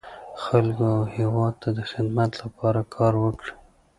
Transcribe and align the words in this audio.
خلکو 0.43 0.83
او 0.95 1.01
هېواد 1.15 1.53
ته 1.61 1.69
د 1.77 1.79
خدمت 1.91 2.31
لپاره 2.43 2.79
کار 2.95 3.13
وکړي. 3.23 3.53